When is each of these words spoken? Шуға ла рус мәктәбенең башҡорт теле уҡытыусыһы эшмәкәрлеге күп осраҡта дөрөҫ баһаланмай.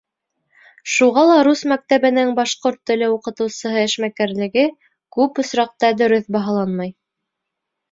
Шуға 0.93 1.25
ла 1.31 1.35
рус 1.47 1.61
мәктәбенең 1.71 2.31
башҡорт 2.39 2.79
теле 2.91 3.11
уҡытыусыһы 3.17 3.85
эшмәкәрлеге 3.91 4.67
күп 5.19 5.45
осраҡта 5.47 5.95
дөрөҫ 6.03 6.35
баһаланмай. 6.39 6.95